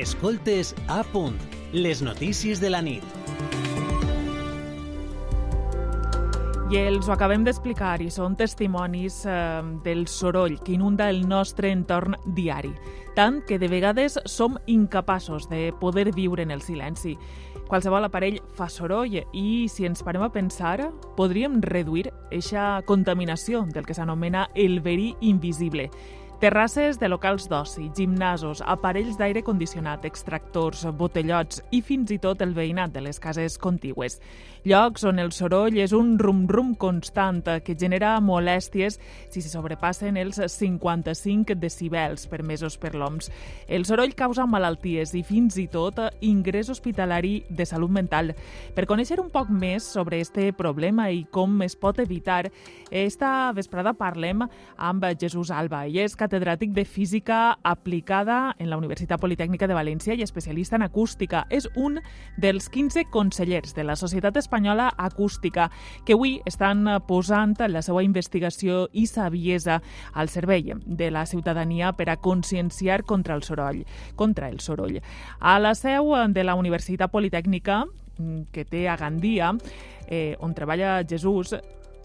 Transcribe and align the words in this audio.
Escoltes 0.00 0.74
a 0.88 1.02
punt, 1.04 1.34
les 1.74 2.00
notícies 2.00 2.58
de 2.58 2.70
la 2.70 2.78
nit. 2.80 3.04
I 6.72 6.78
els 6.78 7.04
ho 7.04 7.12
acabem 7.12 7.42
d'explicar 7.44 7.98
i 8.00 8.06
són 8.08 8.32
testimonis 8.40 9.18
eh, 9.28 9.34
del 9.84 10.06
soroll 10.08 10.56
que 10.64 10.72
inunda 10.78 11.10
el 11.12 11.26
nostre 11.28 11.68
entorn 11.68 12.16
diari, 12.32 12.70
tant 13.12 13.42
que 13.44 13.58
de 13.60 13.68
vegades 13.68 14.16
som 14.24 14.56
incapaços 14.72 15.50
de 15.50 15.66
poder 15.82 16.14
viure 16.16 16.48
en 16.48 16.54
el 16.56 16.64
silenci. 16.64 17.18
Qualsevol 17.68 18.08
aparell 18.08 18.40
fa 18.56 18.70
soroll 18.72 19.18
i, 19.20 19.68
si 19.68 19.84
ens 19.84 20.00
parem 20.06 20.24
a 20.24 20.32
pensar, 20.32 20.78
podríem 21.20 21.60
reduir 21.60 22.06
eixa 22.32 22.80
contaminació 22.88 23.66
del 23.68 23.84
que 23.84 23.98
s'anomena 24.00 24.48
el 24.56 24.80
verí 24.80 25.12
invisible 25.20 25.90
Terrasses 26.40 26.96
de 26.96 27.08
locals 27.12 27.50
d'oci, 27.52 27.90
gimnasos, 27.92 28.62
aparells 28.64 29.18
d'aire 29.20 29.42
condicionat, 29.44 30.06
extractors, 30.08 30.86
botellots 30.96 31.60
i 31.76 31.82
fins 31.84 32.08
i 32.14 32.16
tot 32.16 32.40
el 32.40 32.54
veïnat 32.56 32.94
de 32.94 33.02
les 33.04 33.20
cases 33.20 33.58
contigües. 33.60 34.16
Llocs 34.64 35.04
on 35.04 35.20
el 35.20 35.34
soroll 35.36 35.76
és 35.80 35.92
un 35.96 36.14
rum-rum 36.20 36.74
constant 36.80 37.42
que 37.64 37.76
genera 37.76 38.14
molèsties 38.24 38.96
si 39.28 39.42
se 39.44 39.52
sobrepassen 39.52 40.16
els 40.20 40.40
55 40.40 41.58
decibels 41.60 42.24
permesos 42.28 42.78
per 42.80 42.94
l'OMS. 42.94 43.28
El 43.68 43.84
soroll 43.84 44.16
causa 44.16 44.48
malalties 44.48 45.12
i 45.16 45.22
fins 45.24 45.60
i 45.60 45.66
tot 45.68 46.00
ingrés 46.24 46.72
hospitalari 46.72 47.42
de 47.48 47.68
salut 47.68 47.92
mental. 47.92 48.32
Per 48.72 48.86
conèixer 48.88 49.20
un 49.20 49.28
poc 49.28 49.52
més 49.52 49.84
sobre 49.84 50.22
este 50.24 50.54
problema 50.56 51.10
i 51.12 51.26
com 51.28 51.60
es 51.68 51.76
pot 51.76 52.00
evitar, 52.00 52.46
esta 52.90 53.52
vesprada 53.52 53.92
parlem 53.92 54.48
amb 54.76 55.04
Jesús 55.20 55.52
Alba. 55.52 55.84
Ell 55.84 56.00
és 56.00 56.16
catedràtic 56.30 56.70
de 56.70 56.84
Física 56.84 57.58
aplicada 57.66 58.54
en 58.58 58.70
la 58.70 58.76
Universitat 58.78 59.20
Politècnica 59.20 59.66
de 59.66 59.74
València 59.74 60.14
i 60.14 60.22
especialista 60.22 60.76
en 60.78 60.84
acústica. 60.86 61.42
És 61.50 61.66
un 61.74 61.98
dels 62.38 62.68
15 62.70 63.08
consellers 63.10 63.74
de 63.74 63.82
la 63.84 63.96
Societat 63.98 64.36
Espanyola 64.38 64.92
Acústica 64.96 65.70
que 66.06 66.14
avui 66.14 66.38
estan 66.46 66.86
posant 67.08 67.56
la 67.66 67.82
seva 67.82 68.04
investigació 68.06 68.86
i 68.92 69.08
saviesa 69.10 69.80
al 70.14 70.30
servei 70.30 70.70
de 70.86 71.10
la 71.10 71.26
ciutadania 71.26 71.90
per 71.98 72.10
a 72.10 72.18
conscienciar 72.22 73.02
contra 73.02 73.34
el 73.34 73.42
soroll. 73.42 73.82
Contra 74.14 74.48
el 74.48 74.60
soroll. 74.60 75.00
A 75.40 75.58
la 75.58 75.74
seu 75.74 76.14
de 76.28 76.44
la 76.44 76.54
Universitat 76.54 77.10
Politècnica 77.10 77.82
que 78.52 78.66
té 78.68 78.86
a 78.88 78.98
Gandia, 79.00 79.54
eh, 80.06 80.36
on 80.40 80.52
treballa 80.54 81.00
Jesús, 81.08 81.54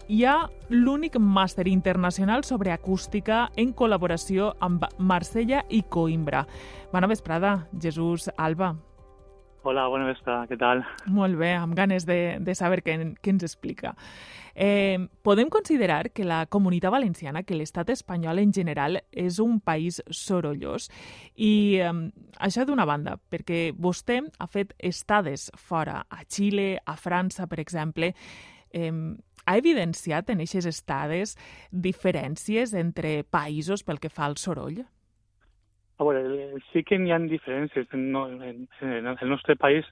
hi 0.08 0.22
ha 0.24 0.46
l'únic 0.70 1.16
màster 1.18 1.66
internacional 1.66 2.44
sobre 2.46 2.70
acústica 2.70 3.46
en 3.58 3.72
col·laboració 3.74 4.52
amb 4.62 4.86
Marsella 4.98 5.64
i 5.68 5.82
Coimbra. 5.82 6.44
Bona 6.92 7.08
vesprada, 7.10 7.66
Jesús 7.82 8.30
Alba. 8.36 8.76
Hola, 9.66 9.88
bona 9.90 10.06
vesprada, 10.06 10.46
què 10.46 10.54
tal? 10.60 10.84
Molt 11.10 11.34
bé, 11.40 11.50
amb 11.58 11.74
ganes 11.74 12.06
de, 12.06 12.38
de 12.38 12.54
saber 12.54 12.84
què, 12.86 12.94
què 13.18 13.32
ens 13.34 13.42
explica. 13.42 13.96
Eh, 14.54 15.08
podem 15.26 15.50
considerar 15.50 16.12
que 16.14 16.24
la 16.24 16.44
comunitat 16.46 16.94
valenciana, 16.94 17.42
que 17.42 17.58
l'estat 17.58 17.90
espanyol 17.90 18.38
en 18.44 18.54
general, 18.54 19.00
és 19.10 19.40
un 19.42 19.58
país 19.58 19.98
sorollós. 20.06 20.86
I 21.34 21.82
eh, 21.82 21.90
això 22.46 22.62
d'una 22.62 22.86
banda, 22.86 23.18
perquè 23.18 23.72
vostè 23.74 24.20
ha 24.22 24.46
fet 24.46 24.76
estades 24.78 25.50
fora, 25.58 26.04
a 26.06 26.22
Xile, 26.22 26.76
a 26.86 26.94
França, 26.94 27.50
per 27.50 27.58
exemple, 27.58 28.14
eh, 28.70 28.92
ha 29.46 29.56
evidenciat 29.60 30.30
en 30.30 30.42
aquestes 30.42 30.66
estades 30.66 31.36
diferències 31.70 32.74
entre 32.74 33.22
països 33.30 33.86
pel 33.86 34.02
que 34.02 34.10
fa 34.12 34.26
al 34.26 34.36
soroll? 34.42 34.82
A 35.96 36.04
veure, 36.04 36.60
sí 36.72 36.82
que 36.84 36.98
n'hi 37.00 37.14
ha 37.14 37.20
diferències. 37.22 37.88
No, 37.94 38.26
en, 38.28 38.66
en 38.82 39.08
el 39.14 39.30
nostre 39.30 39.56
país 39.56 39.86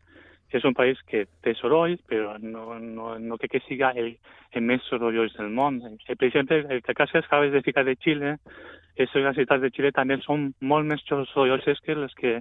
és 0.54 0.64
un 0.64 0.74
país 0.74 1.00
que 1.10 1.24
té 1.42 1.54
soroll, 1.58 1.96
però 2.06 2.36
no, 2.38 2.78
no, 2.78 3.14
no 3.18 3.38
que, 3.40 3.48
que 3.50 3.62
siga 3.66 3.90
el, 3.98 4.12
el 4.52 4.62
més 4.62 4.84
sorollós 4.90 5.34
del 5.38 5.50
món. 5.50 5.80
Eh, 5.88 6.14
per 6.14 6.28
exemple, 6.28 6.60
el 6.68 6.82
que 6.82 6.94
que 6.94 7.18
acabes 7.18 7.52
de 7.52 7.62
ficar 7.62 7.84
de 7.84 7.96
Xile, 7.96 8.36
les 8.96 9.14
universitats 9.14 9.62
de 9.62 9.70
Xile 9.74 9.90
també 9.92 10.20
són 10.22 10.52
molt 10.60 10.86
més 10.86 11.02
sorolloses 11.08 11.80
que 11.80 11.96
les 11.98 12.14
que 12.14 12.40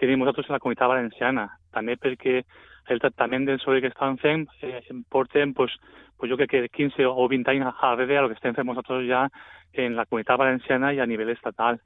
tenim 0.00 0.20
nosaltres 0.20 0.50
en 0.50 0.56
la 0.56 0.60
comunitat 0.60 0.90
valenciana. 0.90 1.48
També 1.72 1.96
perquè 1.96 2.42
el 2.88 3.00
tractament 3.00 3.46
del 3.48 3.60
soroll 3.60 3.82
que 3.82 3.92
estan 3.92 4.18
fent 4.18 4.46
eh, 4.62 4.82
porten 5.10 5.54
pues, 5.54 5.72
pues 6.18 6.30
jo 6.30 6.36
crec 6.36 6.50
que 6.50 6.68
15 6.68 7.06
o 7.06 7.28
20 7.28 7.50
anys 7.50 7.70
darrere 7.80 8.18
el 8.18 8.28
que 8.28 8.38
estem 8.38 8.54
fent 8.54 8.66
nosaltres 8.66 9.06
ja 9.08 9.28
en 9.74 9.96
la 9.96 10.06
comunitat 10.06 10.38
valenciana 10.38 10.92
i 10.92 11.00
a 11.00 11.06
nivell 11.06 11.32
estatal. 11.32 11.80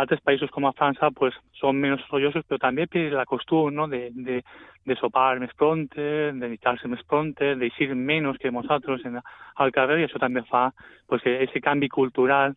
Altres 0.00 0.20
països 0.26 0.50
com 0.50 0.66
a 0.66 0.72
França 0.72 1.10
pues, 1.14 1.34
són 1.58 1.78
menys 1.78 2.02
sorollosos, 2.06 2.44
però 2.46 2.58
també 2.62 2.86
per 2.86 3.08
la 3.14 3.26
costum 3.26 3.74
no? 3.74 3.86
de, 3.90 4.08
de, 4.14 4.40
de 4.86 4.96
sopar 4.98 5.38
més 5.42 5.52
pronte, 5.58 6.06
de 6.34 6.50
mitjar-se 6.50 6.88
més 6.88 7.02
pronte, 7.06 7.54
d'eixir 7.58 7.90
menys 7.94 8.38
que 8.38 8.52
nosaltres 8.54 9.04
en, 9.06 9.20
al 9.56 9.72
carrer, 9.74 10.00
i 10.00 10.08
això 10.08 10.18
també 10.22 10.42
fa 10.50 10.68
pues, 11.06 11.22
que 11.22 11.36
aquest 11.36 11.62
canvi 11.64 11.88
cultural 11.88 12.54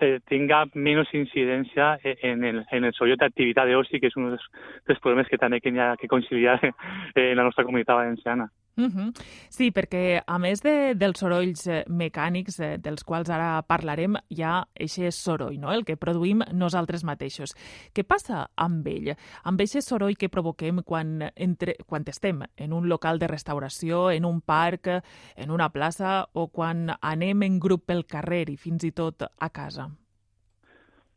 eh, 0.00 0.20
tenga 0.26 0.64
menos 0.74 1.12
incidencia 1.14 1.98
en 2.02 2.44
el, 2.44 2.64
en 2.70 2.84
el 2.84 2.92
soroll 2.92 3.18
d'activitat 3.20 3.68
d'oci, 3.68 4.00
que 4.00 4.10
és 4.10 4.16
un 4.16 4.30
dels, 4.30 4.46
dels 4.88 5.00
problemes 5.00 5.28
que 5.28 5.38
també 5.38 5.60
que 5.60 5.72
hi 5.72 5.78
ha 5.78 5.94
que 6.00 6.08
conciliar 6.08 6.58
en 7.14 7.36
la 7.36 7.44
nostra 7.44 7.64
comunitat 7.64 8.02
valenciana. 8.02 8.50
Uh 8.80 8.88
-huh. 8.88 9.12
Sí, 9.50 9.70
perquè 9.70 10.22
a 10.26 10.38
més 10.38 10.62
de, 10.62 10.94
dels 10.94 11.18
sorolls 11.18 11.66
eh, 11.66 11.84
mecànics 11.88 12.60
eh, 12.60 12.78
dels 12.78 13.04
quals 13.04 13.28
ara 13.30 13.62
parlarem, 13.62 14.16
hi 14.30 14.42
ha 14.42 14.64
aquest 14.74 15.18
soroll, 15.18 15.58
no? 15.60 15.72
el 15.72 15.84
que 15.84 15.96
produïm 15.96 16.40
nosaltres 16.52 17.04
mateixos. 17.04 17.54
Què 17.94 18.04
passa 18.04 18.48
amb 18.56 18.86
ell? 18.86 19.14
Amb 19.44 19.60
aquest 19.60 19.88
soroll 19.88 20.16
que 20.16 20.28
provoquem 20.28 20.82
quan, 20.82 21.30
entre, 21.36 21.74
quan 21.86 22.04
estem 22.06 22.42
en 22.56 22.72
un 22.72 22.88
local 22.88 23.18
de 23.18 23.26
restauració, 23.26 24.10
en 24.10 24.24
un 24.24 24.40
parc, 24.40 24.86
en 25.36 25.50
una 25.50 25.68
plaça 25.68 26.26
o 26.32 26.48
quan 26.48 26.90
anem 27.00 27.42
en 27.42 27.58
grup 27.58 27.86
pel 27.86 28.06
carrer 28.06 28.48
i 28.50 28.56
fins 28.56 28.84
i 28.84 28.92
tot 28.92 29.22
a 29.22 29.50
casa? 29.50 29.90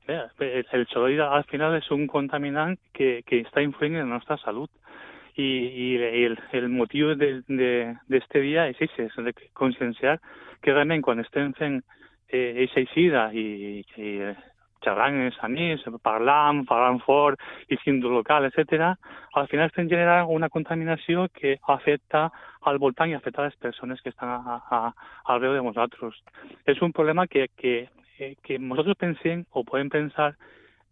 Bé, 0.05 0.19
el 0.73 0.85
soroll 0.87 1.21
al 1.21 1.45
final 1.45 1.75
és 1.75 1.89
un 1.91 2.07
contaminant 2.07 2.77
que, 2.91 3.21
que 3.25 3.39
està 3.39 3.61
influint 3.61 3.95
en 3.95 4.09
la 4.09 4.17
nostra 4.17 4.37
salut 4.37 4.69
i, 5.35 5.49
i 5.85 5.87
el, 6.25 6.37
el 6.53 6.69
motiu 6.69 7.15
de, 7.15 7.41
de, 7.47 7.73
de 8.09 8.21
dia 8.39 8.67
és 8.69 8.81
això, 8.81 9.07
és 9.07 9.19
de 9.25 9.33
conscienciar 9.57 10.19
que 10.61 10.73
realment 10.73 11.01
quan 11.01 11.19
estem 11.23 11.53
fent 11.57 11.81
eh, 12.29 12.63
eixa 12.65 12.81
eixida 12.83 13.29
i, 13.33 13.81
i 13.97 14.15
eh, 14.29 14.35
xerrant 14.83 15.15
amb 15.15 15.29
els 15.29 15.39
amics, 15.47 15.85
parlant, 16.03 16.63
fort, 17.05 17.41
i 17.71 17.77
fent 17.81 18.01
local, 18.03 18.47
etc., 18.49 18.93
al 19.39 19.47
final 19.51 19.69
estem 19.69 19.89
generant 19.89 20.29
una 20.29 20.49
contaminació 20.53 21.27
que 21.33 21.57
afecta 21.75 22.27
al 22.69 22.79
voltant 22.83 23.11
i 23.11 23.15
afecta 23.17 23.47
les 23.47 23.55
persones 23.55 24.01
que 24.01 24.11
estan 24.11 24.29
a, 24.29 24.59
a, 24.69 24.81
al 25.31 25.39
veu 25.43 25.55
de 25.55 25.63
nosaltres. 25.63 26.19
És 26.67 26.81
un 26.81 26.91
problema 26.91 27.27
que, 27.27 27.47
que, 27.57 27.87
que 28.43 28.59
nosaltres 28.59 28.99
pensem 28.99 29.45
o 29.51 29.63
podem 29.67 29.89
pensar 29.89 30.33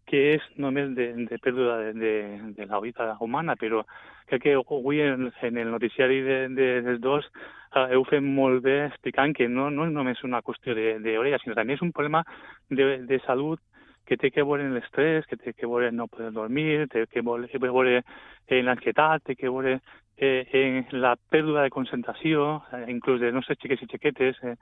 que 0.06 0.22
és 0.34 0.44
només 0.60 0.92
de, 0.96 1.08
de 1.28 1.38
pèrdua 1.42 1.78
de, 1.78 1.92
de, 1.98 2.14
de 2.56 2.66
la 2.66 2.80
vida 2.82 3.16
humana, 3.20 3.56
però 3.56 3.82
crec 4.28 4.44
que 4.44 4.54
avui 4.58 5.00
en, 5.00 5.30
en 5.30 5.58
el 5.58 5.70
noticiari 5.70 6.20
de, 6.26 6.38
de, 6.56 6.68
dels 6.86 7.00
dos 7.00 7.28
uh, 7.76 7.86
heu 7.92 8.04
fet 8.08 8.24
molt 8.24 8.62
bé 8.64 8.78
explicant 8.86 9.34
que 9.36 9.48
no, 9.48 9.70
no 9.70 9.86
és 9.88 9.92
només 9.94 10.22
una 10.26 10.42
qüestió 10.42 10.74
d'orella, 10.74 11.40
sinó 11.42 11.56
també 11.58 11.78
és 11.78 11.84
un 11.84 11.92
problema 11.92 12.24
de, 12.70 12.98
de 13.08 13.20
salut 13.26 13.60
que 14.06 14.18
té 14.18 14.32
que 14.34 14.42
veure 14.42 14.66
l'estrès, 14.72 15.26
que 15.30 15.38
té 15.38 15.52
que 15.54 15.68
veure 15.70 15.92
no 15.94 16.08
poder 16.10 16.32
dormir, 16.34 16.88
té 16.90 17.06
que 17.06 17.22
veure 17.22 18.02
en 18.02 18.64
l'ansietat, 18.66 19.22
té 19.22 19.36
que 19.38 19.50
veure 19.50 19.78
eh, 20.18 20.46
en 20.52 20.86
la 21.00 21.14
pèrdua 21.30 21.62
de 21.62 21.70
concentració, 21.70 22.62
eh, 22.72 22.84
inclús 22.90 23.20
de 23.20 23.32
nostres 23.32 23.58
xiquets 23.62 23.82
i 23.82 23.88
xiquetes, 23.90 24.42
eh, 24.42 24.56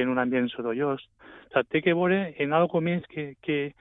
en 0.00 0.08
un 0.08 0.18
ambient 0.18 0.48
sorollós. 0.52 1.04
O 1.04 1.52
sigui, 1.52 1.68
té 1.70 1.82
que 1.84 1.94
veure 1.94 2.34
en 2.42 2.52
algo 2.56 2.80
més 2.80 3.04
que, 3.12 3.34
que, 3.42 3.74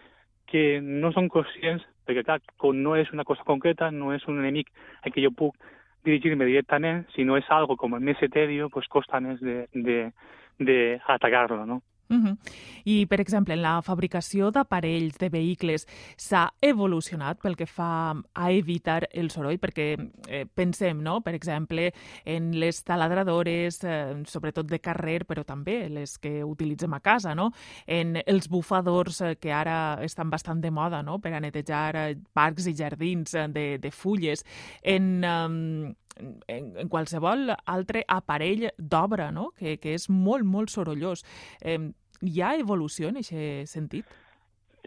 que 0.50 0.80
no 0.82 1.12
són 1.16 1.30
conscients, 1.34 1.86
perquè 2.06 2.24
clar, 2.26 2.40
com 2.62 2.78
no 2.78 2.96
és 3.00 3.12
una 3.14 3.26
cosa 3.28 3.46
concreta, 3.48 3.90
no 3.92 4.14
és 4.14 4.26
un 4.30 4.40
enemic 4.40 4.70
a 5.04 5.10
què 5.10 5.24
jo 5.24 5.32
puc 5.32 5.58
dirigir-me 6.06 6.46
directament, 6.46 7.04
si 7.16 7.26
no 7.26 7.38
és 7.38 7.50
algo 7.50 7.76
com 7.76 7.98
més 7.98 8.22
pues 8.70 8.88
costa 8.88 9.20
de, 9.20 9.66
de, 9.74 10.12
de 10.60 10.80
atacar-lo, 11.08 11.66
no? 11.66 11.82
Uh 12.08 12.18
-huh. 12.18 12.38
I, 12.84 13.06
per 13.08 13.20
exemple, 13.20 13.56
en 13.56 13.62
la 13.62 13.82
fabricació 13.82 14.52
d'aparells, 14.52 15.18
de 15.18 15.30
vehicles, 15.30 15.88
s'ha 16.18 16.54
evolucionat 16.62 17.40
pel 17.42 17.56
que 17.56 17.66
fa 17.66 18.14
a 18.34 18.52
evitar 18.52 19.08
el 19.12 19.32
soroll? 19.32 19.58
Perquè 19.58 20.12
eh, 20.28 20.46
pensem, 20.46 21.02
no?, 21.02 21.22
per 21.22 21.34
exemple, 21.34 21.94
en 22.24 22.60
les 22.60 22.84
taladradores, 22.84 23.84
eh, 23.84 24.24
sobretot 24.26 24.68
de 24.68 24.80
carrer, 24.80 25.26
però 25.26 25.44
també 25.44 25.90
les 25.90 26.18
que 26.20 26.44
utilitzem 26.44 26.94
a 26.94 27.00
casa, 27.00 27.34
no?, 27.34 27.52
en 27.88 28.22
els 28.26 28.48
bufadors 28.48 29.22
eh, 29.22 29.36
que 29.38 29.52
ara 29.52 30.00
estan 30.04 30.30
bastant 30.30 30.62
de 30.62 30.72
moda, 30.72 31.02
no?, 31.02 31.20
per 31.20 31.34
a 31.34 31.40
netejar 31.40 31.96
eh, 31.96 32.18
parcs 32.34 32.68
i 32.68 32.76
jardins 32.76 33.34
eh, 33.34 33.48
de, 33.48 33.78
de 33.80 33.92
fulles, 33.92 34.46
en... 34.84 35.24
Eh, 35.24 35.96
en, 36.18 36.74
en 36.78 36.90
qualsevol 36.90 37.52
altre 37.66 38.04
aparell 38.08 38.70
d'obra, 38.78 39.32
no? 39.32 39.52
que, 39.58 39.78
que 39.82 39.96
és 39.98 40.10
molt, 40.10 40.46
molt 40.46 40.74
sorollós. 40.74 41.26
Eh, 41.62 41.80
hi 42.26 42.42
ha 42.42 42.56
evolució 42.60 43.10
en 43.12 43.22
aquest 43.24 43.74
sentit? 43.74 44.22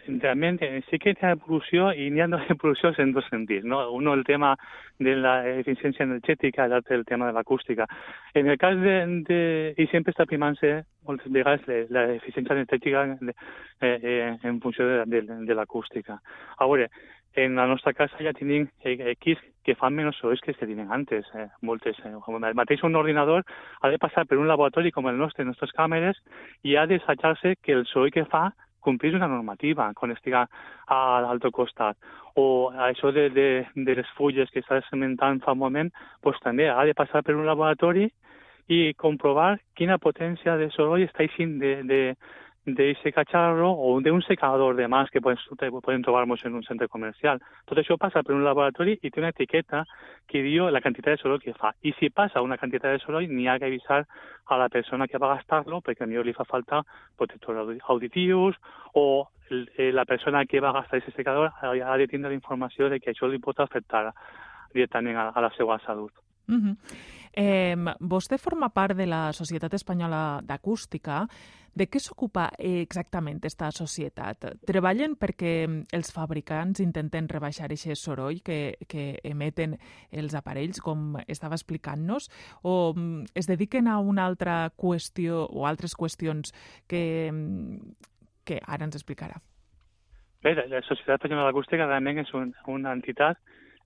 realment 0.09 0.59
sí 0.89 0.99
que 0.99 1.13
hi 1.13 1.25
ha 1.27 1.35
evolució 1.37 1.91
i 1.93 2.09
n'hi 2.11 2.23
ha 2.23 2.29
evolucions 2.55 2.99
en 2.99 3.13
dos 3.13 3.27
sentits. 3.29 3.65
No? 3.65 3.91
Uno, 3.93 4.15
el 4.15 4.25
tema 4.25 4.55
de 4.99 5.15
la 5.17 5.35
eficiència 5.49 6.05
energètica, 6.05 6.67
l'altre, 6.69 6.97
el 6.97 7.05
tema 7.05 7.27
de 7.27 7.33
l'acústica. 7.33 7.87
En 8.35 8.49
el 8.49 8.59
cas 8.59 8.77
de, 8.81 8.97
de... 9.29 9.41
I 9.77 9.87
sempre 9.93 10.15
està 10.15 10.27
primant-se 10.27 10.83
moltes 11.07 11.31
vegades 11.33 11.91
l'eficiència 11.93 12.57
energètica 12.57 13.05
de, 13.21 13.37
eh, 13.81 13.99
eh, 14.03 14.33
en 14.43 14.61
funció 14.61 14.89
de, 14.89 15.05
de, 15.07 15.23
de 15.47 15.55
l'acústica. 15.55 16.19
A 16.59 16.67
veure, 16.67 16.89
en 17.37 17.55
la 17.55 17.67
nostra 17.67 17.93
casa 17.95 18.19
ja 18.25 18.35
tenim 18.35 18.67
equips 18.83 19.45
que 19.69 19.77
fan 19.77 19.93
menys 19.93 20.17
sorolls 20.17 20.41
que 20.41 20.55
els 20.55 20.61
que 20.61 20.67
tenen 20.69 20.93
antes. 20.95 21.27
Eh, 21.37 21.49
moltes, 21.61 21.99
eh, 22.05 22.15
el 22.15 22.57
mateix 22.57 22.85
un 22.89 22.97
ordinador 22.97 23.45
ha 23.83 23.91
de 23.93 23.99
passar 24.01 24.25
per 24.27 24.39
un 24.41 24.49
laboratori 24.49 24.93
com 24.95 25.09
el 25.11 25.19
nostre, 25.21 25.45
les 25.45 25.53
nostres 25.53 25.75
càmeres, 25.77 26.17
i 26.65 26.77
ha 26.77 26.87
d'assatjar-se 26.89 27.57
que 27.61 27.77
el 27.77 27.85
soroll 27.91 28.15
que 28.15 28.25
fa 28.25 28.49
complís 28.81 29.15
una 29.19 29.29
normativa 29.29 29.91
quan 29.95 30.15
estiga 30.15 30.47
a 30.87 31.01
l'altre 31.21 31.51
costat. 31.53 31.99
O 32.41 32.71
això 32.89 33.13
de, 33.13 33.29
de, 33.35 33.49
de 33.75 33.99
les 33.99 34.09
fulles 34.17 34.49
que 34.55 34.63
està 34.63 34.79
esmentant 34.81 35.43
fa 35.45 35.53
un 35.53 35.61
moment, 35.61 35.93
pues, 36.23 36.41
també 36.45 36.71
ha 36.71 36.87
de 36.89 36.97
passar 36.97 37.25
per 37.27 37.37
un 37.37 37.45
laboratori 37.47 38.09
i 38.69 38.95
comprovar 38.97 39.59
quina 39.77 39.99
potència 40.01 40.57
de 40.61 40.71
soroll 40.73 41.05
està 41.05 41.25
eixint 41.27 41.59
de, 41.61 41.75
de, 41.89 42.01
de 42.75 42.91
ese 42.91 43.13
cacharro 43.13 43.73
o 43.73 44.01
de 44.01 44.11
un 44.11 44.23
secador 44.23 44.77
de 44.77 44.89
más 44.89 45.11
que 45.11 45.21
pueden, 45.21 45.39
pueden 45.83 46.03
trobarnos 46.03 46.45
en 46.45 46.55
un 46.55 46.63
centre 46.63 46.89
comercial. 46.89 47.41
Tot 47.65 47.79
això 47.79 47.97
passa 47.97 48.23
per 48.23 48.35
un 48.37 48.45
laboratori 48.45 48.99
i 49.03 49.11
té 49.11 49.21
una 49.21 49.33
etiqueta 49.33 49.85
que 50.29 50.43
diu 50.45 50.69
la 50.69 50.83
quantitat 50.85 51.17
de 51.17 51.23
soroll 51.23 51.41
que 51.41 51.55
fa. 51.57 51.73
I 51.83 51.95
si 51.99 52.11
passa 52.11 52.43
una 52.45 52.59
quantitat 52.59 52.93
de 52.93 53.03
soroll, 53.05 53.29
n'hi 53.31 53.49
ha 53.49 53.59
que 53.59 53.71
avisar 53.71 54.05
a 54.49 54.59
la 54.61 54.69
persona 54.69 55.09
que 55.09 55.19
va 55.19 55.35
gastar-lo 55.37 55.81
perquè 55.81 56.07
millor 56.07 56.27
li 56.27 56.37
fa 56.37 56.45
falta 56.45 56.83
protectors 57.17 57.79
auditius 57.89 58.57
o 58.95 59.29
eh, 59.51 59.93
la 59.93 60.05
persona 60.05 60.45
que 60.47 60.61
va 60.61 60.73
gastar 60.73 60.99
aquest 60.99 61.17
secador 61.17 61.53
ha 61.63 61.97
de 61.97 62.09
tindre 62.09 62.31
la 62.31 62.37
informació 62.37 62.89
de 62.89 63.01
que 63.01 63.13
això 63.13 63.29
li 63.29 63.41
pot 63.41 63.61
afectar 63.61 64.11
directament 64.75 65.17
a, 65.17 65.31
a 65.35 65.41
la 65.41 65.53
seva 65.57 65.79
salut. 65.87 66.13
Uh 66.49 66.55
-huh. 66.55 66.77
eh, 67.33 67.77
vostè 68.01 68.39
forma 68.39 68.71
part 68.71 68.97
de 68.97 69.07
la 69.07 69.33
Societat 69.33 69.75
Espanyola 69.75 70.41
d'Acústica. 70.43 71.27
De 71.77 71.87
què 71.87 72.01
s'ocupa 72.03 72.49
exactament 72.59 73.39
aquesta 73.39 73.71
societat? 73.75 74.49
Treballen 74.67 75.15
perquè 75.21 75.53
els 75.95 76.13
fabricants 76.15 76.81
intenten 76.83 77.29
rebaixar 77.31 77.69
aquest 77.69 78.01
soroll 78.01 78.41
que, 78.45 78.77
que 78.89 79.19
emeten 79.25 79.77
els 80.11 80.35
aparells, 80.39 80.81
com 80.83 81.19
estava 81.27 81.59
explicant-nos, 81.59 82.31
o 82.63 82.95
mm, 82.95 83.35
es 83.35 83.51
dediquen 83.51 83.89
a 83.89 83.99
una 84.01 84.27
altra 84.27 84.71
qüestió 84.77 85.45
o 85.47 85.67
altres 85.67 85.95
qüestions 85.95 86.55
que, 86.89 87.05
que 88.45 88.61
ara 88.67 88.89
ens 88.89 88.99
explicarà? 88.99 89.39
Bé, 90.43 90.55
la 90.55 90.83
Societat 90.87 91.19
Espanyola 91.19 91.51
d'Acústica 91.51 91.87
realment 91.87 92.23
és 92.23 92.35
un, 92.39 92.53
una 92.71 92.93
entitat 92.95 93.41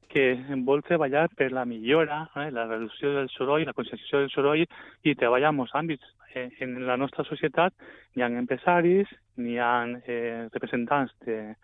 que 0.08 0.24
vol 0.66 0.82
treballar 0.82 1.28
per 1.36 1.50
la 1.52 1.64
millora, 1.64 2.26
eh, 2.36 2.50
la 2.50 2.66
reducció 2.66 3.12
del 3.14 3.30
soroll, 3.30 3.64
la 3.66 3.74
conscienciació 3.76 4.20
del 4.20 4.30
soroll 4.30 4.64
i 4.64 5.14
treballar 5.14 5.52
en 5.52 5.58
molts 5.60 5.74
àmbits. 5.78 6.04
Eh, 6.34 6.48
en 6.64 6.86
la 6.86 6.96
nostra 6.96 7.24
societat 7.28 7.74
hi 8.16 8.22
ha 8.22 8.28
empresaris, 8.28 9.08
n'hi 9.36 9.58
ha 9.58 9.72
eh, 10.06 10.48
representants 10.52 11.12
de, 11.26 11.54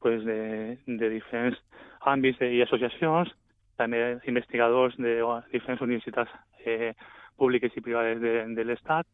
pues 0.00 0.24
de, 0.24 0.78
de 0.86 1.10
diferents 1.10 1.58
àmbits 2.06 2.42
i 2.44 2.62
associacions, 2.62 3.32
també 3.76 4.20
investigadors 4.30 4.94
de 4.98 5.18
diferents 5.52 5.82
universitats 5.82 6.30
eh, 6.64 6.92
públiques 7.36 7.74
i 7.74 7.82
privades 7.82 8.20
de, 8.22 8.34
de 8.54 8.64
l'Estat, 8.64 9.06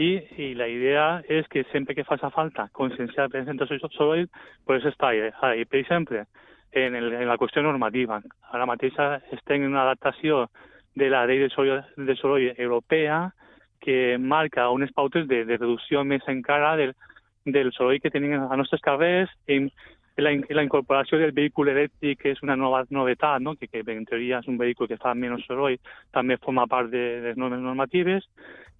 i, 0.00 0.14
i 0.40 0.54
la 0.56 0.66
idea 0.70 1.20
és 1.28 1.48
que 1.52 1.64
sempre 1.70 1.94
que 1.94 2.06
faci 2.08 2.30
falta 2.32 2.68
conscienciar 2.72 3.28
per 3.28 3.42
exemple 3.42 3.66
soroll, 3.92 4.28
pues 4.66 4.84
està 4.84 5.10
ahí. 5.10 5.28
ahí. 5.42 5.64
Per 5.64 5.80
exemple, 5.80 6.24
en, 6.72 6.94
el, 6.94 7.12
en 7.12 7.28
la 7.28 7.36
qüestió 7.38 7.62
normativa. 7.62 8.20
Ara 8.52 8.66
mateix 8.66 8.96
estem 9.32 9.64
en 9.64 9.72
una 9.72 9.82
adaptació 9.82 10.48
de 10.94 11.10
la 11.10 11.24
llei 11.26 11.38
de 11.42 12.16
soroll, 12.16 12.54
europea 12.56 13.30
que 13.80 14.18
marca 14.18 14.68
unes 14.70 14.92
pautes 14.92 15.26
de, 15.28 15.44
de 15.44 15.56
reducció 15.56 16.04
més 16.04 16.26
encara 16.28 16.76
del, 16.76 16.94
del 17.44 17.72
que 18.02 18.10
tenim 18.10 18.34
als 18.36 18.56
nostres 18.58 18.82
carrers 18.82 19.30
la, 20.20 20.32
la 20.56 20.64
incorporació 20.64 21.18
del 21.18 21.32
vehicle 21.36 21.72
elèctric 21.72 22.20
que 22.22 22.34
és 22.34 22.42
una 22.42 22.56
nova 22.56 22.84
novetat, 22.90 23.42
no? 23.42 23.54
que, 23.56 23.68
que 23.68 23.82
en 23.86 24.06
teoria 24.08 24.40
és 24.40 24.48
un 24.48 24.58
vehicle 24.60 24.88
que 24.88 25.00
fa 25.00 25.14
menys 25.14 25.46
soroll, 25.48 25.78
també 26.14 26.38
forma 26.38 26.66
part 26.70 26.90
de 26.92 27.04
les 27.26 27.36
normes 27.36 27.60
normatives 27.60 28.28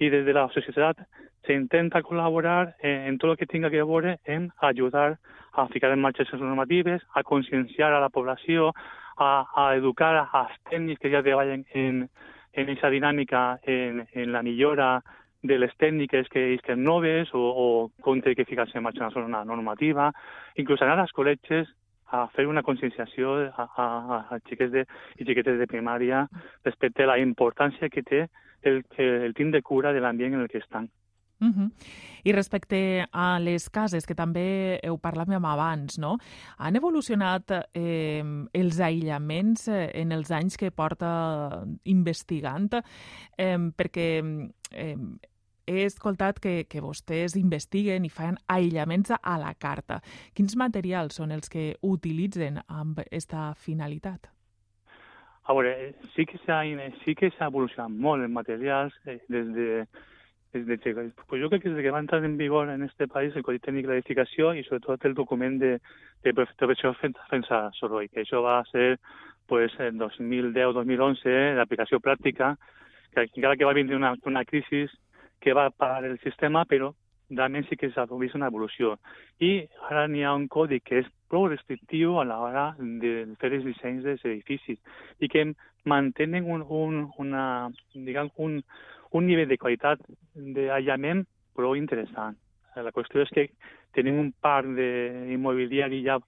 i 0.01 0.11
des 0.11 0.25
de 0.25 0.37
la 0.37 0.49
societat 0.55 1.05
s'intenta 1.47 2.03
col·laborar 2.05 2.75
eh, 2.83 3.07
en 3.09 3.19
tot 3.19 3.33
el 3.33 3.39
que 3.41 3.49
tinga 3.49 3.71
que 3.71 3.83
veure 3.83 4.19
en 4.25 4.51
ajudar 4.61 5.19
a 5.53 5.67
ficar 5.69 5.91
en 5.93 6.01
marxa 6.01 6.25
les 6.31 6.41
normatives, 6.41 7.03
a 7.15 7.23
conscienciar 7.23 7.93
a 7.93 8.01
la 8.01 8.09
població, 8.09 8.73
a, 9.17 9.47
a 9.57 9.75
educar 9.77 10.29
als 10.33 10.53
tècnics 10.71 11.01
que 11.01 11.11
ja 11.11 11.23
treballen 11.23 11.65
en, 11.75 12.05
en 12.53 12.69
aquesta 12.69 12.91
dinàmica, 12.91 13.59
en, 13.65 14.07
en 14.13 14.33
la 14.33 14.43
millora 14.43 15.01
de 15.43 15.57
les 15.59 15.73
tècniques 15.81 16.29
que 16.29 16.43
isquen 16.55 16.83
noves 16.85 17.33
o, 17.33 17.41
o 17.41 17.67
com 18.05 18.21
té 18.21 18.35
que 18.37 18.45
ficar-se 18.45 18.77
en 18.79 18.85
marxa 18.85 19.09
una 19.21 19.45
normativa, 19.45 20.11
inclús 20.57 20.83
anar 20.83 20.99
a 20.99 21.03
les 21.03 21.15
col·leges 21.17 21.71
a 22.11 22.27
fer 22.35 22.47
una 22.51 22.63
conscienciació 22.67 23.37
a, 23.49 23.65
a, 23.65 23.87
a 24.35 24.39
xiquets 24.49 24.73
de, 24.73 24.87
i 25.19 25.27
xiquetes 25.27 25.59
de 25.61 25.69
primària 25.71 26.27
respecte 26.67 27.05
a 27.05 27.13
la 27.13 27.19
importància 27.23 27.89
que 27.89 28.03
té 28.03 28.25
el, 28.67 28.83
el 28.99 29.35
tindre 29.35 29.63
cura 29.63 29.95
de 29.95 30.03
l'ambient 30.03 30.35
en 30.35 30.43
el 30.45 30.51
que 30.51 30.59
estan. 30.59 30.91
Uh 31.41 31.49
-huh. 31.49 31.71
I 32.25 32.33
respecte 32.33 33.07
a 33.13 33.39
les 33.41 33.71
cases, 33.71 34.05
que 34.05 34.15
també 34.15 34.79
heu 34.83 34.99
parlat 34.99 35.29
abans, 35.31 35.99
no? 35.99 36.19
han 36.59 36.77
evolucionat 36.77 37.51
eh, 37.73 38.23
els 38.53 38.79
aïllaments 38.79 39.69
eh, 39.69 39.91
en 39.95 40.13
els 40.13 40.31
anys 40.31 40.57
que 40.59 40.71
porta 40.71 41.65
investigant? 41.85 42.69
Eh, 43.39 43.57
perquè 43.75 44.51
eh, 44.73 44.97
he 45.71 45.87
escoltat 45.87 46.41
que, 46.43 46.65
que 46.69 46.83
vostès 46.85 47.37
investiguen 47.39 48.05
i 48.05 48.11
fan 48.11 48.37
aïllaments 48.51 49.15
a 49.17 49.39
la 49.41 49.55
carta. 49.55 50.01
Quins 50.35 50.57
materials 50.57 51.17
són 51.21 51.33
els 51.33 51.49
que 51.49 51.75
utilitzen 51.83 52.61
amb 52.69 53.01
aquesta 53.07 53.55
finalitat? 53.57 54.29
A 55.49 55.55
veure, 55.57 55.95
sí 56.15 56.27
que 56.29 56.39
s'ha 56.45 56.61
sí 57.05 57.15
que 57.15 57.33
evolucionat 57.41 57.91
molt 57.91 58.23
en 58.23 58.33
materials 58.33 58.95
eh, 59.07 59.19
des 59.29 59.49
de 59.55 59.71
desde 60.53 60.79
que, 60.79 60.95
pues 61.29 61.41
yo 61.41 61.49
creo 61.49 61.61
que 61.61 61.69
desde 61.69 61.83
que 61.83 61.91
va 61.91 62.01
entrar 62.01 62.25
en 62.25 62.37
vigor 62.37 62.71
en 62.71 62.83
este 62.83 63.07
país 63.07 63.35
el 63.37 63.43
Código 63.43 63.63
Técnico 63.63 63.91
de 63.91 63.99
Edificació 63.99 64.51
i 64.55 64.65
sobretot 64.67 65.05
el 65.07 65.15
document 65.15 65.61
de, 65.61 65.77
de 66.25 66.33
protecció 66.35 66.91
defensa 66.91 67.71
soroll, 67.79 68.09
que 68.11 68.25
això 68.25 68.43
va 68.43 68.59
ser 68.73 68.99
pues, 69.47 69.73
en 69.79 70.01
2010-2011 70.01 71.55
l'aplicació 71.59 72.01
pràctica, 72.03 72.57
que 73.15 73.29
encara 73.29 73.57
que 73.57 73.69
va 73.69 73.77
vindre 73.79 73.97
una, 73.97 74.15
una 74.27 74.45
crisi 74.45 74.89
que 75.41 75.55
va 75.57 75.71
parar 75.71 76.05
el 76.05 76.19
sistema, 76.21 76.65
però 76.65 76.93
realment 77.31 77.67
sí 77.69 77.77
que 77.79 77.91
s'ha 77.95 78.07
vist 78.19 78.35
una 78.35 78.51
evolució. 78.51 78.97
I 79.41 79.67
ara 79.89 80.07
n'hi 80.09 80.25
ha 80.25 80.35
un 80.35 80.49
codi 80.49 80.81
que 80.81 81.01
és 81.01 81.11
prou 81.31 81.49
restrictiu 81.49 82.19
a 82.19 82.25
l'hora 82.27 82.75
de 82.79 83.13
fer 83.41 83.53
els 83.55 83.65
dissenys 83.65 84.05
dels 84.05 84.25
edificis 84.25 84.79
i 85.21 85.29
que 85.29 85.47
mantenen 85.85 86.45
un, 86.45 86.65
un, 86.69 87.07
una, 87.19 87.45
diguem, 87.95 88.31
un, 88.37 88.61
un 89.13 89.27
nivell 89.27 89.49
de 89.49 89.59
qualitat 89.59 90.03
d'aïllament 90.35 91.25
prou 91.57 91.77
interessant. 91.79 92.37
La 92.77 92.93
qüestió 92.95 93.23
és 93.23 93.33
que 93.35 93.49
tenim 93.97 94.19
un 94.19 94.31
parc 94.43 94.69
d'immobiliari 94.77 96.03
ja 96.05 96.21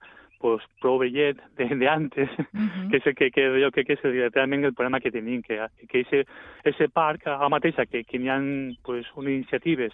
pues, 0.43 0.65
prou 0.83 0.99
vellet 0.99 1.39
d'antes, 1.57 2.31
uh 2.39 2.45
-huh. 2.59 2.91
que, 2.91 2.97
és, 2.99 3.15
que, 3.15 3.31
que 3.31 3.45
jo 3.63 3.71
crec 3.71 3.87
que 3.87 3.95
és 3.95 4.33
realment 4.35 4.65
el 4.65 4.75
problema 4.75 5.01
que 5.01 5.13
tenim, 5.13 5.41
que, 5.43 5.55
que 5.89 6.01
ese, 6.01 6.27
ese 6.65 6.89
parc, 6.89 7.27
a 7.27 7.49
mateixa, 7.49 7.87
que, 7.87 8.03
que 8.05 8.19
hi 8.19 8.29
ha 8.29 8.41
pues, 8.83 9.07
unes 9.15 9.35
iniciatives 9.35 9.93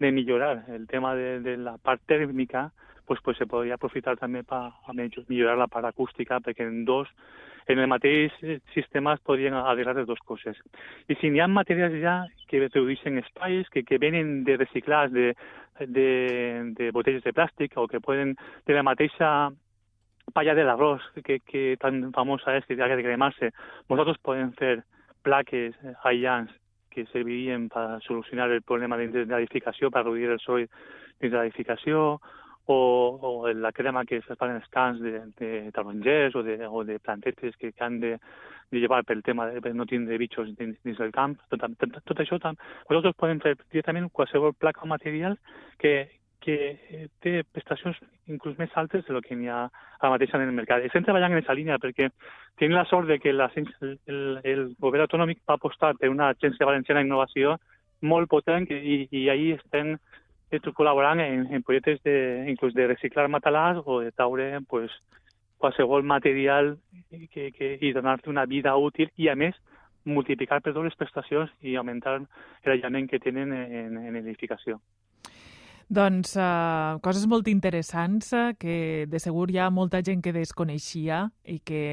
de 0.00 0.10
millorar 0.10 0.64
el 0.68 0.86
tema 0.86 1.14
de, 1.14 1.40
de 1.40 1.56
la 1.56 1.78
part 1.78 2.02
tèrmica, 2.06 2.72
pues, 3.06 3.20
pues 3.22 3.36
se 3.36 3.46
podria 3.46 3.74
aprofitar 3.74 4.16
també 4.16 4.42
per 4.42 4.72
millorar 5.28 5.58
la 5.58 5.68
part 5.68 5.86
acústica, 5.86 6.40
perquè 6.40 6.66
en 6.66 6.84
dos 6.84 7.08
en 7.66 7.78
el 7.78 7.86
mateix 7.86 8.32
sistema 8.74 9.14
es 9.14 9.20
podrien 9.20 9.54
arreglar 9.54 9.96
les 9.96 10.06
dues 10.06 10.20
coses. 10.20 10.56
I 11.08 11.14
si 11.20 11.30
n'hi 11.30 11.40
ha 11.40 11.48
materials 11.48 11.94
ja 12.02 12.26
que 12.48 12.60
redueixen 12.60 13.18
espais, 13.18 13.68
que, 13.70 13.84
que 13.84 13.98
venen 13.98 14.44
de 14.44 14.56
reciclats 14.56 15.12
de, 15.12 15.34
de, 15.80 16.72
de 16.76 16.90
botelles 16.92 17.24
de 17.24 17.32
plàstic 17.32 17.76
o 17.76 17.88
que 17.88 18.00
poden 18.00 18.36
de 18.66 18.74
la 18.74 18.82
mateixa 18.82 19.50
palla 20.34 20.54
de 20.58 20.66
l'arròs 20.66 21.04
que, 21.22 21.38
que 21.40 21.64
tan 21.80 22.10
famosa 22.12 22.56
és 22.58 22.66
que 22.66 22.76
ha 22.76 22.90
de 22.90 23.06
cremar-se, 23.06 23.52
nosaltres 23.88 24.20
podem 24.22 24.52
fer 24.58 24.76
plaques 25.24 25.76
aïllants 26.04 26.52
que 26.94 27.06
servirien 27.10 27.68
per 27.72 28.00
solucionar 28.06 28.50
el 28.50 28.62
problema 28.62 28.98
de 28.98 29.24
l'edificació, 29.24 29.90
per 29.90 30.04
reduir 30.04 30.30
el 30.30 30.42
soroll 30.42 30.68
dins 31.20 31.32
de 31.32 31.38
l'edificació, 31.38 32.18
o, 32.66 32.76
o 33.20 33.52
la 33.52 33.72
crema 33.72 34.04
que 34.08 34.22
es 34.22 34.26
fan 34.38 34.54
en 34.54 34.60
els 34.60 34.68
camps 34.72 35.00
de, 35.00 35.20
de 35.36 35.70
o 36.34 36.42
de, 36.42 36.58
o 36.66 36.84
de 36.84 36.98
plantetes 36.98 37.56
que, 37.56 37.72
que 37.72 37.84
han 37.84 38.00
de, 38.00 38.18
llevar 38.80 39.04
pel 39.04 39.22
tema 39.22 39.46
de 39.46 39.60
per 39.62 39.74
no 39.74 39.86
tindre 39.86 40.18
bitxos 40.18 40.54
dins, 40.58 40.76
dins 40.82 40.98
del 40.98 41.12
camp. 41.12 41.36
Tot, 41.52 41.64
tot, 41.78 41.98
tot 42.04 42.22
placa 44.52 44.84
o 44.84 44.90
material 44.90 45.38
que, 45.78 46.10
que 46.44 46.56
eh, 46.76 47.06
té 47.24 47.38
prestacions 47.56 47.96
inclús 48.28 48.58
més 48.60 48.72
altes 48.80 49.04
de 49.06 49.14
lo 49.16 49.22
que 49.24 49.36
n'hi 49.36 49.48
ha 49.48 49.62
ara 49.64 50.10
mateix 50.12 50.34
en 50.36 50.44
el 50.44 50.52
mercat. 50.52 50.84
Estem 50.84 51.06
treballant 51.06 51.32
en 51.32 51.38
aquesta 51.38 51.56
línia 51.56 51.80
perquè 51.80 52.10
tenim 52.60 52.76
la 52.76 52.84
sort 52.90 53.08
de 53.08 53.18
que 53.18 53.32
la, 53.32 53.48
el, 53.56 54.20
el 54.44 54.66
govern 54.80 55.06
autonòmic 55.06 55.40
va 55.48 55.56
apostar 55.56 55.94
per 56.00 56.12
una 56.12 56.28
agència 56.34 56.68
valenciana 56.68 57.00
d'innovació 57.00 57.56
molt 58.04 58.28
potent 58.28 58.68
i, 58.70 59.06
i 59.10 59.28
ahir 59.32 59.54
estem 59.56 59.94
eh, 59.96 60.60
col·laborant 60.60 61.22
en, 61.24 61.46
en 61.48 61.64
projectes 61.64 62.02
de, 62.04 62.16
inclús 62.52 62.76
de 62.76 62.88
reciclar 62.92 63.30
matalàs 63.32 63.80
o 63.84 64.02
de 64.04 64.12
taure 64.12 64.50
pues, 64.68 64.92
qualsevol 65.58 66.04
material 66.04 66.74
que, 67.32 67.50
que, 67.56 67.78
i 67.80 67.94
donar-li 67.96 68.28
una 68.28 68.44
vida 68.44 68.76
útil 68.76 69.08
i, 69.16 69.30
a 69.32 69.36
més, 69.38 69.56
multiplicar 70.04 70.60
per 70.60 70.74
dos 70.76 70.84
les 70.84 70.98
prestacions 71.00 71.48
i 71.64 71.78
augmentar 71.80 72.18
l'aïllament 72.20 73.08
que 73.08 73.22
tenen 73.22 73.56
en, 73.56 73.96
en 73.96 74.20
edificació. 74.20 74.80
Doncs 75.88 76.36
uh, 76.40 76.96
coses 77.04 77.26
molt 77.28 77.48
interessants 77.52 78.32
uh, 78.32 78.54
que 78.58 79.06
de 79.10 79.20
segur 79.20 79.50
hi 79.52 79.60
ha 79.60 79.70
molta 79.70 80.00
gent 80.02 80.22
que 80.24 80.32
desconeixia 80.32 81.26
i 81.44 81.60
que 81.60 81.84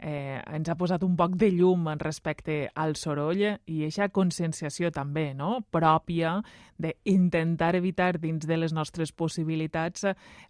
eh, 0.00 0.40
ens 0.40 0.68
ha 0.68 0.76
posat 0.78 1.04
un 1.04 1.14
poc 1.16 1.36
de 1.38 1.50
llum 1.52 1.88
respecte 2.00 2.70
al 2.74 2.96
soroll 2.96 3.42
i 3.42 3.82
aquesta 3.84 4.08
conscienciació 4.14 4.90
també 4.94 5.30
no? 5.36 5.60
pròpia 5.70 6.38
d'intentar 6.80 7.74
evitar 7.76 8.14
dins 8.18 8.46
de 8.48 8.56
les 8.56 8.72
nostres 8.72 9.12
possibilitats 9.12 10.06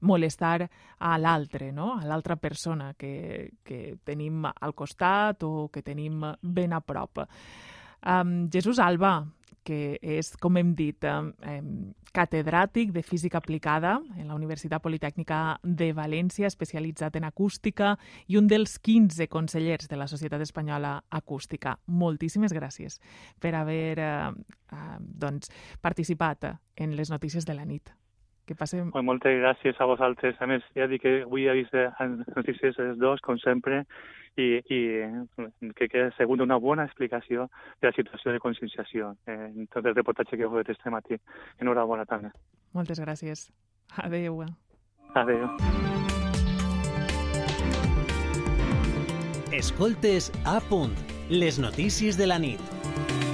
molestar 0.06 0.68
a 0.98 1.16
l'altre, 1.18 1.72
no? 1.72 1.96
a 1.98 2.06
l'altra 2.06 2.36
persona 2.36 2.94
que, 2.94 3.50
que 3.64 3.96
tenim 4.04 4.46
al 4.46 4.74
costat 4.74 5.42
o 5.42 5.68
que 5.72 5.82
tenim 5.82 6.22
ben 6.40 6.72
a 6.72 6.80
prop. 6.80 7.24
Um, 8.00 8.48
Jesús 8.48 8.78
Alba, 8.78 9.18
que 9.64 9.98
és, 10.02 10.32
com 10.40 10.56
hem 10.56 10.74
dit, 10.74 11.04
eh, 11.04 11.60
catedràtic 12.14 12.92
de 12.92 13.02
Física 13.02 13.38
Aplicada 13.38 14.00
en 14.16 14.28
la 14.28 14.34
Universitat 14.34 14.82
Politècnica 14.82 15.58
de 15.62 15.92
València, 15.94 16.48
especialitzat 16.50 17.16
en 17.16 17.24
acústica 17.24 17.96
i 18.26 18.36
un 18.40 18.48
dels 18.50 18.78
15 18.78 19.28
consellers 19.28 19.88
de 19.88 19.96
la 19.96 20.08
Societat 20.10 20.40
Espanyola 20.40 21.02
Acústica. 21.10 21.78
Moltíssimes 21.86 22.52
gràcies 22.56 23.00
per 23.40 23.54
haver 23.54 23.98
eh, 23.98 24.30
eh, 24.72 24.98
doncs, 25.00 25.50
participat 25.80 26.54
en 26.76 26.96
les 26.96 27.10
notícies 27.10 27.46
de 27.46 27.54
la 27.54 27.64
nit. 27.64 27.92
Que 28.46 28.56
passem... 28.58 28.90
Moltes 29.06 29.36
gràcies 29.38 29.78
a 29.78 29.86
vosaltres. 29.86 30.34
A 30.42 30.46
més, 30.50 30.64
ja 30.74 30.88
dic 30.90 31.04
que 31.04 31.20
avui 31.22 31.46
he 31.46 31.54
vist 31.60 31.74
les 31.76 32.32
notícies 32.34 32.78
els 32.82 32.98
dos, 32.98 33.20
com 33.22 33.38
sempre, 33.38 33.84
i, 34.36 34.60
i 34.70 34.80
crec 35.78 35.92
que 35.92 36.04
ha 36.06 36.12
sigut 36.16 36.40
una 36.40 36.58
bona 36.62 36.84
explicació 36.88 37.48
de 37.80 37.90
la 37.90 37.94
situació 37.96 38.32
de 38.32 38.42
conscienciació 38.42 39.14
en 39.26 39.66
tot 39.74 39.86
el 39.86 39.96
reportatge 39.96 40.36
que 40.36 40.46
heu 40.46 40.54
fet 40.58 40.74
este 40.76 40.90
matí. 40.94 41.18
Enhorabona 41.60 42.06
també. 42.06 42.32
Moltes 42.74 43.00
gràcies. 43.02 43.48
Adéu. 43.98 44.44
Adéu. 45.14 45.48
Escoltes 49.52 50.30
a 50.46 50.60
punt, 50.70 50.94
les 51.28 51.58
notícies 51.58 52.16
de 52.16 52.30
la 52.30 52.38
nit. 52.38 53.29